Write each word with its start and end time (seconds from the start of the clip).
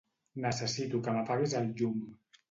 Necessito 0.45 1.01
que 1.07 1.13
m'apaguis 1.17 1.53
el 1.59 1.69
llum. 1.83 2.01